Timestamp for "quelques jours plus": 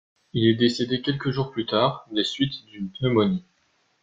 1.03-1.67